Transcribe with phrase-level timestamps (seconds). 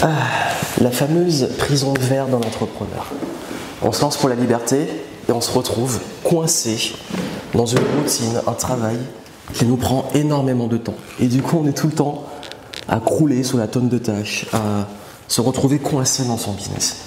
[0.00, 0.10] Ah,
[0.80, 3.06] la fameuse prison de verre d'un entrepreneur.
[3.82, 4.88] On se lance pour la liberté
[5.28, 6.94] et on se retrouve coincé
[7.52, 8.98] dans une routine, un travail
[9.54, 10.94] qui nous prend énormément de temps.
[11.18, 12.22] Et du coup, on est tout le temps
[12.86, 14.86] à crouler sous la tonne de tâches, à
[15.26, 16.98] se retrouver coincé dans son business.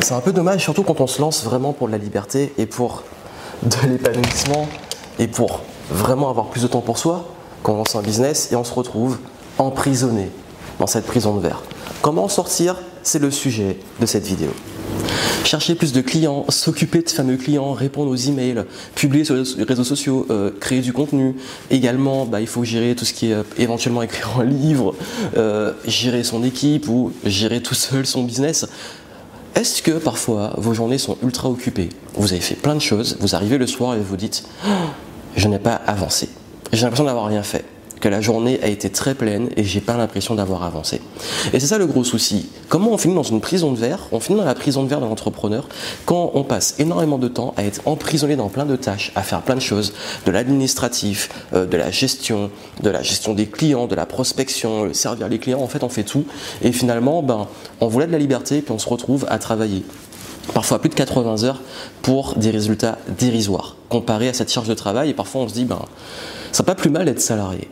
[0.00, 3.04] C'est un peu dommage, surtout quand on se lance vraiment pour la liberté et pour
[3.62, 4.66] de l'épanouissement
[5.20, 5.60] et pour
[5.92, 7.28] vraiment avoir plus de temps pour soi,
[7.62, 9.18] quand on lance un business et on se retrouve
[9.58, 10.32] emprisonné
[10.78, 11.62] dans cette prison de verre.
[12.02, 14.50] Comment en sortir C'est le sujet de cette vidéo.
[15.44, 19.84] Chercher plus de clients, s'occuper de fameux clients, répondre aux emails, publier sur les réseaux
[19.84, 21.36] sociaux, euh, créer du contenu.
[21.70, 24.94] Également, bah, il faut gérer tout ce qui est euh, éventuellement écrire un livre,
[25.36, 28.66] euh, gérer son équipe ou gérer tout seul son business.
[29.54, 31.88] Est-ce que parfois vos journées sont ultra occupées?
[32.14, 34.70] Vous avez fait plein de choses, vous arrivez le soir et vous dites oh,
[35.36, 36.28] Je n'ai pas avancé.
[36.72, 37.64] J'ai l'impression d'avoir rien fait
[38.00, 41.00] que la journée a été très pleine et j'ai pas l'impression d'avoir avancé.
[41.52, 42.48] Et c'est ça le gros souci.
[42.68, 44.08] Comment on finit dans une prison de verre?
[44.12, 45.68] On finit dans la prison de verre d'un entrepreneur
[46.04, 49.42] quand on passe énormément de temps à être emprisonné dans plein de tâches, à faire
[49.42, 49.92] plein de choses,
[50.26, 52.50] de l'administratif, euh, de la gestion,
[52.82, 55.60] de la gestion des clients, de la prospection, servir les clients.
[55.60, 56.24] En fait, on fait tout
[56.62, 57.46] et finalement, ben,
[57.80, 59.82] on voulait de la liberté puis on se retrouve à travailler
[60.54, 61.60] parfois plus de 80 heures
[62.02, 65.64] pour des résultats dérisoires comparé à cette charge de travail et parfois on se dit
[65.64, 65.80] ben
[66.52, 67.68] c'est pas plus mal d'être salarié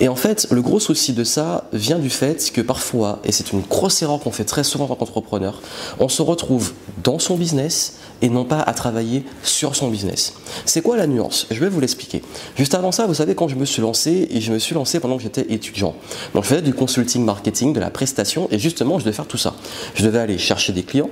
[0.00, 3.52] et en fait, le gros souci de ça vient du fait que parfois, et c'est
[3.52, 5.60] une grosse erreur qu'on fait très souvent en tant qu'entrepreneur,
[5.98, 10.34] on se retrouve dans son business et non pas à travailler sur son business.
[10.64, 11.46] C'est quoi la nuance?
[11.50, 12.22] Je vais vous l'expliquer.
[12.56, 15.00] Juste avant ça, vous savez, quand je me suis lancé, et je me suis lancé
[15.00, 15.94] pendant que j'étais étudiant.
[16.34, 19.38] Donc je faisais du consulting marketing, de la prestation, et justement, je devais faire tout
[19.38, 19.54] ça.
[19.94, 21.10] Je devais aller chercher des clients,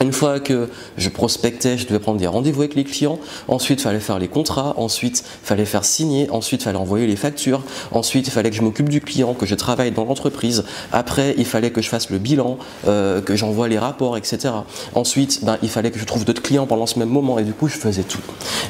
[0.00, 3.18] une fois que je prospectais, je devais prendre des rendez-vous avec les clients.
[3.48, 4.74] Ensuite, il fallait faire les contrats.
[4.76, 6.28] Ensuite, il fallait faire signer.
[6.30, 7.62] Ensuite, il fallait envoyer les factures.
[7.92, 10.64] Ensuite, il fallait que je m'occupe du client, que je travaille dans l'entreprise.
[10.92, 14.52] Après, il fallait que je fasse le bilan, euh, que j'envoie les rapports, etc.
[14.94, 17.38] Ensuite, ben, il fallait que je trouve d'autres clients pendant ce même moment.
[17.38, 18.20] Et du coup, je faisais tout.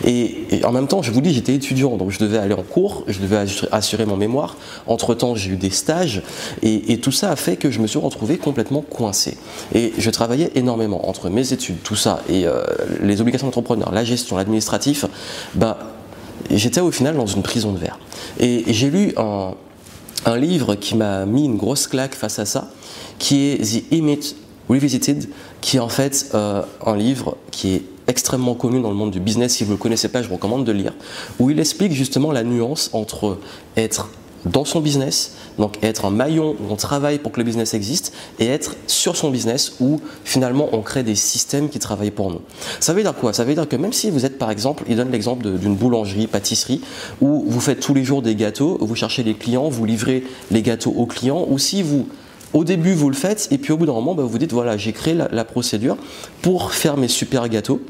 [0.05, 3.05] Et, en même temps, je vous dis, j'étais étudiant, donc je devais aller en cours,
[3.09, 4.57] je devais assurer mon mémoire.
[4.87, 6.23] Entre-temps, j'ai eu des stages.
[6.63, 9.37] Et, et tout ça a fait que je me suis retrouvé complètement coincé.
[9.75, 12.63] Et je travaillais énormément entre mes études, tout ça, et euh,
[13.01, 15.05] les obligations d'entrepreneur, la gestion, l'administratif,
[15.55, 15.79] bah,
[16.51, 17.99] j'étais au final dans une prison de verre.
[18.39, 19.55] Et, j'ai lu un,
[20.37, 22.71] livre qui m'a mis une grosse claque face à ça,
[23.19, 24.35] qui est The Image
[24.69, 25.29] Revisited,
[25.61, 29.21] qui est en fait euh, un livre qui est extrêmement connu dans le monde du
[29.21, 29.55] business.
[29.55, 30.95] Si vous ne le connaissez pas, je vous recommande de le lire,
[31.39, 33.39] où il explique justement la nuance entre
[33.77, 34.09] être
[34.47, 38.13] dans son business, donc être un maillon où on travaille pour que le business existe,
[38.39, 42.41] et être sur son business où finalement on crée des systèmes qui travaillent pour nous.
[42.81, 43.33] Ça veut dire quoi?
[43.33, 46.27] Ça veut dire que même si vous êtes par exemple, il donne l'exemple d'une boulangerie,
[46.27, 46.81] pâtisserie,
[47.21, 50.63] où vous faites tous les jours des gâteaux, vous cherchez les clients, vous livrez les
[50.63, 52.07] gâteaux aux clients, ou si vous
[52.53, 54.77] au début, vous le faites, et puis au bout d'un moment, bah, vous dites voilà,
[54.77, 55.99] j'ai créé la, procédure
[56.41, 57.83] pour faire mes super gâteaux.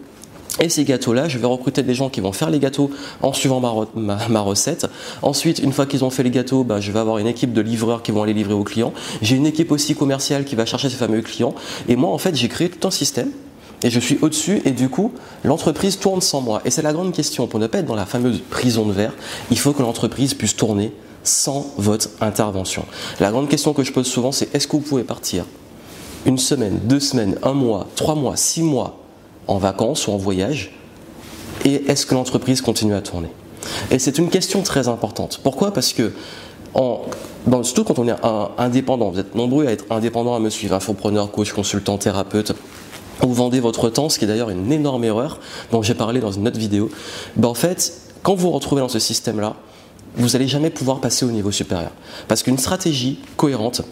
[0.61, 2.91] Et ces gâteaux-là, je vais recruter des gens qui vont faire les gâteaux
[3.23, 3.61] en suivant
[3.95, 4.87] ma, recette.
[5.23, 7.61] Ensuite, une fois qu'ils ont fait les gâteaux, bah, je vais avoir une équipe de
[7.61, 8.93] livreurs qui vont aller livrer aux clients.
[9.21, 11.55] J'ai une équipe aussi commerciale qui va chercher ces fameux clients.
[11.89, 13.31] Et moi, en fait, j'ai créé tout un système.
[13.83, 15.13] Et je suis au-dessus et du coup,
[15.45, 16.63] l'entreprise tourne sans moi.
[16.65, 17.47] Et c'est la grande question.
[17.47, 19.13] Pour ne pas être dans la fameuse prison de verre,
[19.51, 20.93] il faut que l'entreprise puisse tourner
[21.25, 22.87] sans votre intervention.
[23.21, 25.45] La grande question que je pose souvent, c'est est-ce que vous pouvez partir
[26.25, 29.06] une semaine, deux semaines, un mois, trois mois, six mois
[29.47, 30.73] en vacances ou en voyage
[31.65, 33.29] Et est-ce que l'entreprise continue à tourner?
[33.91, 35.41] Et c'est une question très importante.
[35.43, 35.73] Pourquoi?
[35.73, 36.13] Parce que,
[37.63, 38.15] surtout quand on est
[38.59, 42.53] indépendant, vous êtes nombreux à être indépendant à me suivre, infopreneur, coach, consultant, thérapeute,
[43.23, 45.41] vous vendez votre temps, ce qui est d'ailleurs une énorme erreur
[45.73, 46.91] dont j'ai parlé dans une autre vidéo.
[47.37, 47.93] Ben en fait,
[48.23, 49.57] quand vous vous retrouvez dans ce système-là,
[50.17, 51.91] vous n'allez jamais pouvoir passer au niveau supérieur.
[52.29, 53.83] Parce qu'une stratégie cohérente,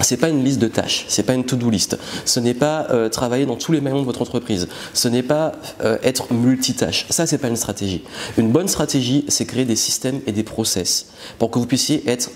[0.00, 3.08] c'est pas une liste de tâches, c'est pas une to-do list, ce n'est pas euh,
[3.08, 5.52] travailler dans tous les maillons de votre entreprise, ce n'est pas
[5.82, 7.06] euh, être multitâche.
[7.10, 8.02] Ça, c'est pas une stratégie.
[8.38, 11.06] Une bonne stratégie, c'est créer des systèmes et des process
[11.38, 12.30] pour que vous puissiez être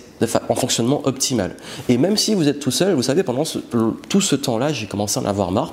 [0.49, 1.57] en fonctionnement optimal.
[1.89, 3.45] Et même si vous êtes tout seul, vous savez, pendant
[4.09, 5.73] tout ce temps-là, j'ai commencé à en avoir marre.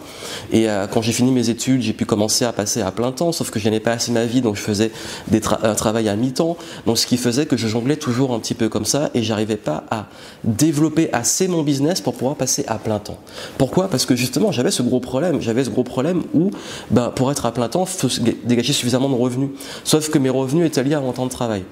[0.51, 3.31] Et euh, quand j'ai fini mes études, j'ai pu commencer à passer à plein temps,
[3.31, 4.91] sauf que je n'ai pas assez ma vie, donc je faisais
[5.27, 6.57] des un travail à mi-temps.
[6.85, 9.57] Donc ce qui faisait que je jonglais toujours un petit peu comme ça et j'arrivais
[9.57, 10.07] pas à
[10.43, 13.17] développer assez mon business pour pouvoir passer à plein temps.
[13.57, 13.89] Pourquoi?
[13.89, 15.41] Parce que justement, j'avais ce gros problème.
[15.41, 16.51] J'avais ce gros problème où,
[16.89, 18.07] ben, pour être à plein temps, faut
[18.43, 19.49] dégager suffisamment de revenus.
[19.83, 21.63] Sauf que mes revenus étaient liés à mon temps de travail.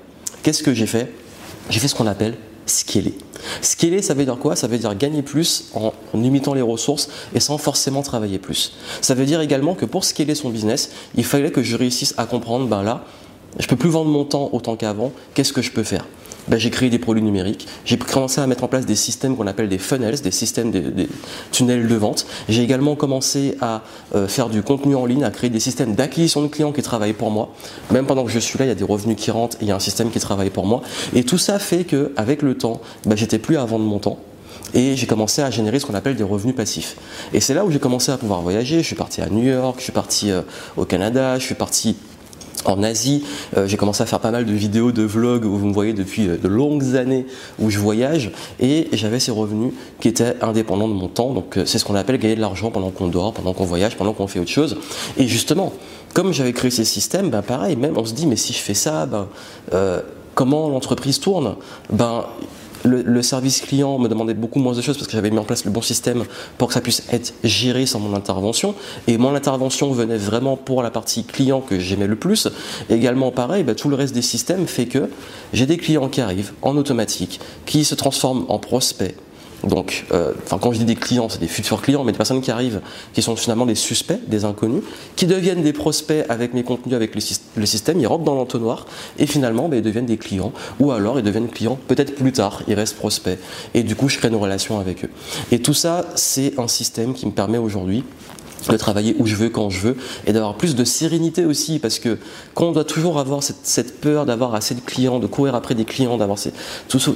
[0.43, 1.11] Qu'est-ce que j'ai fait?
[1.69, 2.35] J'ai fait ce qu'on appelle
[2.69, 3.13] scaler.
[3.61, 4.55] Scaler, ça veut dire quoi?
[4.55, 8.73] Ça veut dire gagner plus en, limitant les ressources et sans forcément travailler plus.
[9.01, 12.25] Ça veut dire également que pour scaler son business, il fallait que je réussisse à
[12.25, 13.03] comprendre, ben là,
[13.59, 16.05] je peux plus vendre mon temps autant qu'avant, qu'est-ce que je peux faire?
[16.47, 19.47] Ben, j'ai créé des produits numériques, j'ai commencé à mettre en place des systèmes qu'on
[19.47, 21.09] appelle des funnels, des systèmes, des,
[21.51, 22.25] tunnels de vente.
[22.47, 23.83] J'ai également commencé à
[24.15, 27.13] euh, faire du contenu en ligne, à créer des systèmes d'acquisition de clients qui travaillent
[27.13, 27.53] pour moi.
[27.91, 29.71] Même pendant que je suis là, il y a des revenus qui rentrent il y
[29.71, 30.81] a un système qui travaille pour moi.
[31.13, 34.19] Et tout ça fait qu'avec le temps, ben, j'étais plus à vendre mon temps
[34.73, 36.95] et j'ai commencé à générer ce qu'on appelle des revenus passifs.
[37.33, 38.79] Et c'est là où j'ai commencé à pouvoir voyager.
[38.79, 40.41] Je suis parti à New York, je suis parti euh,
[40.77, 41.95] au Canada, je suis parti
[42.65, 43.23] en Asie,
[43.57, 45.93] euh, j'ai commencé à faire pas mal de vidéos, de vlogs où vous me voyez
[45.93, 47.25] depuis euh, de longues années
[47.59, 51.33] où je voyage et j'avais ces revenus qui étaient indépendants de mon temps.
[51.33, 53.95] Donc euh, c'est ce qu'on appelle gagner de l'argent pendant qu'on dort, pendant qu'on voyage,
[53.97, 54.77] pendant qu'on fait autre chose.
[55.17, 55.73] Et justement,
[56.13, 58.73] comme j'avais créé ces systèmes, ben pareil, même on se dit mais si je fais
[58.73, 59.27] ça, ben,
[60.33, 61.55] comment l'entreprise tourne?
[61.91, 62.25] Ben
[62.83, 65.65] le, service client me demandait beaucoup moins de choses parce que j'avais mis en place
[65.65, 66.23] le bon système
[66.57, 68.75] pour que ça puisse être géré sans mon intervention.
[69.07, 72.47] Et mon intervention venait vraiment pour la partie client que j'aimais le plus.
[72.89, 75.09] également, pareil, bah, tout le reste des systèmes fait que
[75.53, 79.15] j'ai des clients qui arrivent en automatique, qui se transforment en prospects,
[79.63, 82.51] donc, euh, quand je dis des clients, c'est des futurs clients, mais des personnes qui
[82.51, 82.81] arrivent,
[83.13, 84.83] qui sont finalement des suspects, des inconnus,
[85.15, 88.85] qui deviennent des prospects avec mes contenus, avec le, système, ils rentrent dans l'entonnoir
[89.17, 90.53] et finalement, ben, ils deviennent des clients.
[90.79, 93.37] Ou alors, ils deviennent clients peut-être plus tard, ils restent prospects.
[93.73, 95.09] Et du coup, je crée une relation avec eux.
[95.51, 98.03] Et tout ça, c'est un système qui me permet aujourd'hui
[98.67, 101.99] de travailler où je veux, quand je veux, et d'avoir plus de sérénité aussi, parce
[101.99, 102.17] que
[102.53, 105.85] quand on doit toujours avoir cette, peur d'avoir assez de clients, de courir après des
[105.85, 106.37] clients, d'avoir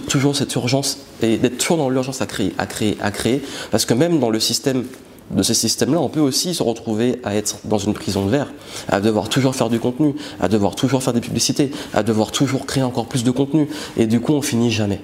[0.07, 3.41] toujours cette urgence, et d'être toujours dans l'urgence à créer, à créer, à créer,
[3.71, 4.83] parce que même dans le système
[5.31, 8.51] de ces systèmes-là, on peut aussi se retrouver à être dans une prison de verre,
[8.89, 12.65] à devoir toujours faire du contenu, à devoir toujours faire des publicités, à devoir toujours
[12.65, 13.67] créer encore plus de contenu,
[13.97, 15.01] et du coup on finit jamais.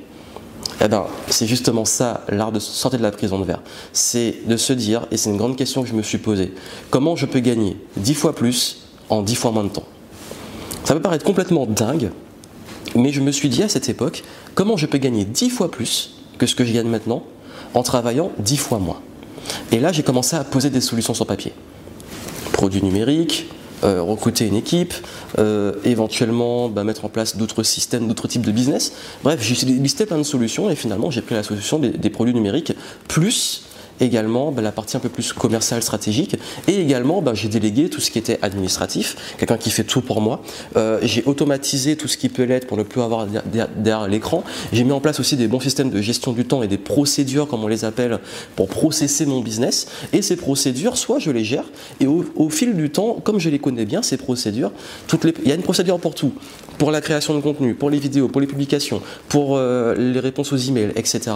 [0.82, 3.62] Eh ben, c'est justement ça, l'art de sortir de la prison de verre.
[3.92, 6.54] C'est de se dire, et c'est une grande question que je me suis posée,
[6.90, 9.84] comment je peux gagner 10 fois plus en 10 fois moins de temps?
[10.86, 12.12] Ça peut paraître complètement dingue,
[12.96, 14.24] mais je me suis dit à cette époque,
[14.56, 17.24] comment je peux gagner 10 fois plus que ce que je gagne maintenant
[17.74, 19.02] en travaillant 10 fois moins?
[19.72, 21.54] Et là, j'ai commencé à poser des solutions sur papier.
[22.54, 23.50] Produits numériques,
[23.84, 24.94] euh, recruter une équipe,
[25.38, 28.94] euh, éventuellement bah, mettre en place d'autres systèmes, d'autres types de business.
[29.24, 32.74] Bref, j'ai listé plein de solutions et finalement j'ai pris la solution des produits numériques
[33.08, 33.69] plus
[34.00, 36.38] également bah, la partie un peu plus commerciale, stratégique,
[36.68, 40.22] et également bah, j'ai délégué tout ce qui était administratif, quelqu'un qui fait tout pour
[40.22, 40.42] moi.
[40.78, 44.44] Euh, j'ai automatisé tout ce qui peut l'être pour ne plus avoir derrière l'écran.
[44.72, 47.48] J'ai mis en place aussi des bons systèmes de gestion du temps et des procédures,
[47.48, 48.20] comme on les appelle,
[48.56, 49.88] pour processer mon business.
[50.14, 51.66] Et ces procédures, soit je les gère,
[52.00, 54.72] et au, fil du temps, comme je les connais bien, ces procédures,
[55.24, 56.34] il y a une procédure pour tout,
[56.78, 60.52] pour la création de contenu, pour les vidéos, pour les publications, pour euh, les réponses
[60.54, 61.32] aux emails, etc.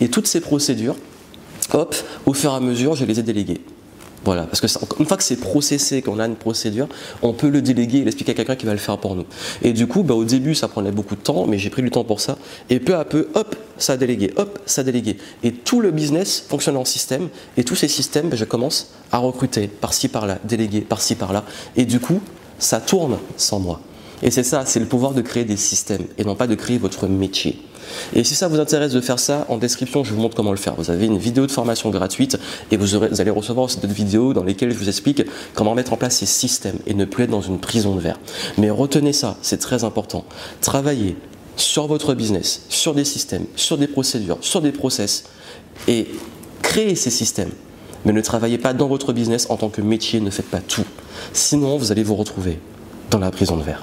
[0.00, 0.96] Et toutes ces procédures,
[1.72, 1.94] hop,
[2.26, 3.60] au fur et à mesure, je les ai délégués.
[4.24, 4.66] Voilà, parce que
[4.98, 6.88] une fois que c'est processé, qu'on a une procédure,
[7.20, 9.26] on peut le déléguer et l'expliquer à quelqu'un qui va le faire pour nous.
[9.62, 11.90] Et du coup, bah, au début, ça prenait beaucoup de temps, mais j'ai pris du
[11.90, 12.38] temps pour ça.
[12.70, 15.18] Et peu à peu, hop, ça a délégué, hop, ça a délégué.
[15.42, 17.28] Et tout le business fonctionne en système.
[17.58, 21.44] Et tous ces systèmes, bah, je commence à recruter par-ci, par-là, déléguer par-ci, par-là.
[21.76, 22.20] Et du coup,
[22.58, 23.80] ça tourne sans moi.
[24.22, 26.78] Et c'est ça, c'est le pouvoir de créer des systèmes et non pas de créer
[26.78, 27.58] votre métier.
[28.14, 30.56] Et si ça vous intéresse de faire ça, en description, je vous montre comment le
[30.56, 30.74] faire.
[30.76, 32.38] Vous avez une vidéo de formation gratuite
[32.70, 35.22] et vous, allez recevoir aussi d'autres vidéos dans lesquelles je vous explique
[35.54, 38.18] comment mettre en place ces systèmes et ne plus être dans une prison de verre.
[38.58, 40.24] Mais retenez ça, c'est très important.
[40.60, 41.16] Travaillez
[41.56, 45.24] sur votre business, sur des systèmes, sur des procédures, sur des process
[45.88, 46.08] et
[46.62, 47.50] créez ces systèmes.
[48.04, 50.84] Mais ne travaillez pas dans votre business en tant que métier, ne faites pas tout.
[51.32, 52.58] Sinon, vous allez vous retrouver
[53.10, 53.82] dans la prison de verre.